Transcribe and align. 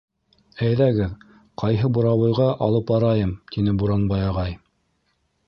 Әйҙәгеҙ, 0.67 1.11
ҡайһы 1.63 1.89
буровойға 1.97 2.47
алып 2.69 2.89
барайым? 2.93 3.35
-тине 3.53 3.77
Буранбай 3.85 4.27
ағай. 4.33 4.59